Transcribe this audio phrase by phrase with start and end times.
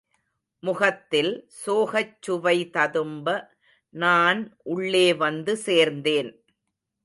[0.63, 1.29] முகத்தில்
[1.65, 3.27] சோகச்சுவை ததும்ப,
[3.93, 4.41] நான்
[4.71, 6.31] உள்ளே வந்து சேர்ந்தேன்.